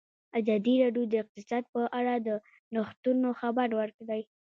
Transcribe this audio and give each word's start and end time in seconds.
ازادي 0.39 0.73
راډیو 0.81 1.03
د 1.09 1.13
اقتصاد 1.23 1.63
په 1.73 1.81
اړه 1.99 2.13
د 2.27 2.29
نوښتونو 2.73 3.29
خبر 3.41 3.69
ورکړی. 3.79 4.21